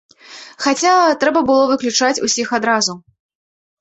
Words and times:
Хаця, 0.63 0.93
трэба 1.23 1.39
было 1.49 1.63
выключаць 1.73 2.23
усіх 2.29 2.47
адразу. 2.59 3.01